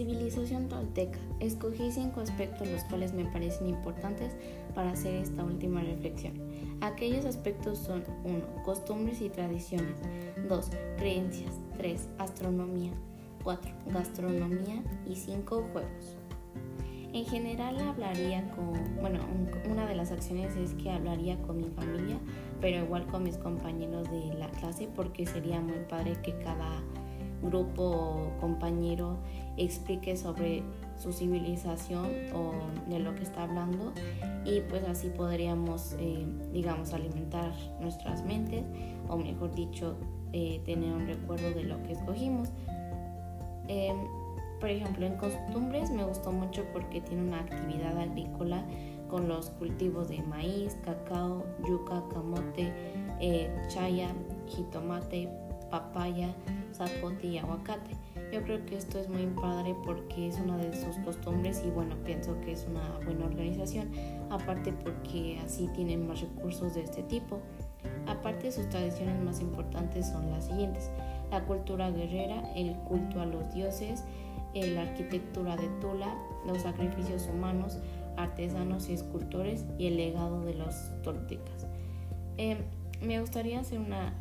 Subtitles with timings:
[0.00, 4.32] civilización tolteca, escogí cinco aspectos los cuales me parecen importantes
[4.74, 6.32] para hacer esta última reflexión.
[6.80, 8.62] Aquellos aspectos son 1.
[8.64, 9.96] Costumbres y tradiciones
[10.48, 10.70] 2.
[10.96, 12.08] Creencias 3.
[12.16, 12.92] Astronomía
[13.44, 13.70] 4.
[13.88, 15.68] Gastronomía y 5.
[15.70, 16.16] Juegos.
[17.12, 18.72] En general hablaría con,
[19.02, 19.18] bueno,
[19.70, 22.16] una de las acciones es que hablaría con mi familia,
[22.62, 26.80] pero igual con mis compañeros de la clase porque sería muy padre que cada
[27.42, 29.18] grupo o compañero
[29.56, 30.62] explique sobre
[30.96, 32.52] su civilización o
[32.88, 33.92] de lo que está hablando
[34.44, 38.64] y pues así podríamos eh, digamos alimentar nuestras mentes
[39.08, 39.96] o mejor dicho
[40.32, 42.48] eh, tener un recuerdo de lo que escogimos.
[43.68, 43.96] Em,
[44.60, 48.64] por ejemplo en costumbres me gustó mucho porque tiene una actividad agrícola
[49.08, 52.72] con los cultivos de maíz, cacao, yuca, camote,
[53.20, 54.08] eh, chaya,
[54.46, 55.28] jitomate,
[55.70, 56.34] papaya,
[56.72, 57.96] zapote y aguacate.
[58.32, 61.96] Yo creo que esto es muy padre porque es una de sus costumbres y bueno,
[62.04, 63.90] pienso que es una buena organización,
[64.30, 67.40] aparte porque así tienen más recursos de este tipo.
[68.06, 70.90] Aparte sus tradiciones más importantes son las siguientes,
[71.30, 74.04] la cultura guerrera, el culto a los dioses,
[74.54, 76.14] la arquitectura de Tula,
[76.46, 77.78] los sacrificios humanos,
[78.16, 81.66] artesanos y escultores y el legado de los toltecas.
[82.36, 82.56] Eh,
[83.00, 84.12] me gustaría hacer una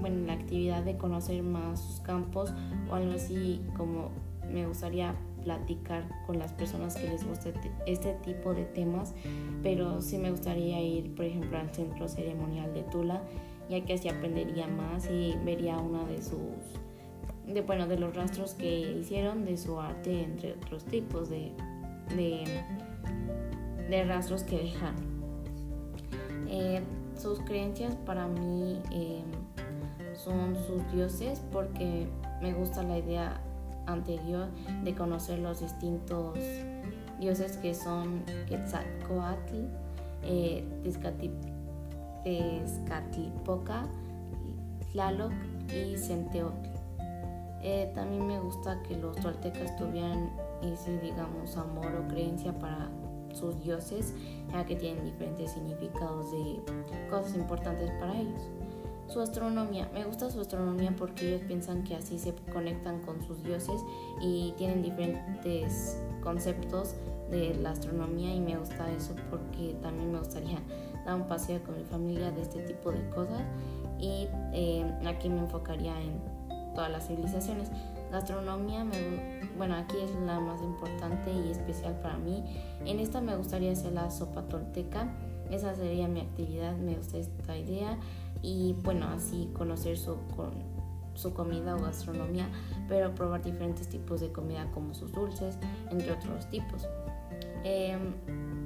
[0.00, 2.52] bueno, la actividad de conocer más sus campos
[2.90, 4.10] o algo así como
[4.50, 7.52] me gustaría platicar con las personas que les guste
[7.86, 9.14] este tipo de temas,
[9.62, 13.22] pero sí me gustaría ir, por ejemplo, al centro ceremonial de Tula,
[13.68, 16.40] ya que así aprendería más y vería una de sus,
[17.46, 21.52] de, bueno, de los rastros que hicieron de su arte, entre otros tipos de,
[22.16, 22.44] de,
[23.88, 25.18] de rastros que dejaron.
[26.48, 26.82] Eh,
[27.16, 29.22] sus creencias para mí eh,
[30.18, 32.08] son sus dioses porque
[32.42, 33.40] me gusta la idea
[33.86, 34.48] anterior
[34.84, 36.36] de conocer los distintos
[37.18, 39.66] dioses que son Quetzalcoatl,
[40.22, 40.64] eh,
[42.24, 43.86] Tezcatlipoca,
[44.92, 45.32] Tlaloc
[45.72, 46.68] y Centeotl.
[47.62, 50.30] Eh, también me gusta que los toltecas tuvieran
[50.62, 52.88] ese, digamos, amor o creencia para
[53.32, 54.14] sus dioses,
[54.52, 56.60] ya que tienen diferentes significados de
[57.10, 58.48] cosas importantes para ellos.
[59.08, 63.42] Su astronomía, me gusta su astronomía porque ellos piensan que así se conectan con sus
[63.42, 63.80] dioses
[64.20, 66.94] y tienen diferentes conceptos
[67.30, 70.58] de la astronomía y me gusta eso porque también me gustaría
[71.06, 73.42] dar un paseo con mi familia de este tipo de cosas
[73.98, 76.20] y eh, aquí me enfocaría en
[76.74, 77.70] todas las civilizaciones.
[78.12, 82.44] Gastronomía, me, bueno, aquí es la más importante y especial para mí.
[82.84, 85.08] En esta me gustaría hacer la sopa tolteca.
[85.50, 87.98] Esa sería mi actividad, me gusta esta idea
[88.42, 90.16] y bueno, así conocer su,
[91.14, 92.48] su comida o gastronomía,
[92.88, 95.58] pero probar diferentes tipos de comida como sus dulces,
[95.90, 96.86] entre otros tipos.
[97.64, 98.14] Em,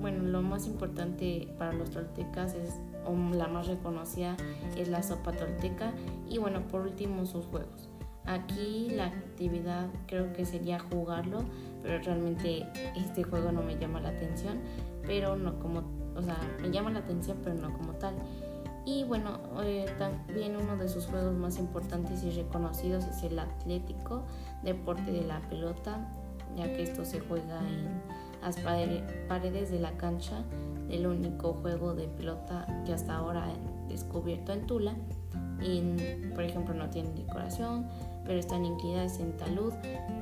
[0.00, 2.74] bueno, lo más importante para los toltecas es,
[3.06, 4.36] o la más reconocida
[4.76, 5.92] es la sopa tolteca
[6.28, 7.88] y bueno, por último sus juegos.
[8.26, 11.44] Aquí la actividad creo que sería jugarlo,
[11.82, 12.66] pero realmente
[12.96, 14.60] este juego no me llama la atención,
[15.06, 15.82] pero no como,
[16.16, 18.14] o sea, me llama la atención, pero no como tal.
[18.86, 24.22] Y bueno, eh, también uno de sus juegos más importantes y reconocidos es el atlético,
[24.62, 26.06] deporte de la pelota,
[26.56, 28.02] ya que esto se juega en
[28.42, 28.56] las
[29.28, 30.44] paredes de la cancha,
[30.90, 34.94] el único juego de pelota que hasta ahora he descubierto en Tula.
[35.62, 35.80] Y,
[36.34, 37.88] por ejemplo, no tiene decoración,
[38.26, 39.72] pero están inclinadas en talud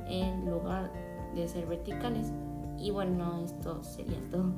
[0.07, 0.89] en lugar
[1.35, 2.31] de ser verticales.
[2.77, 4.53] Y bueno, esto sería todo.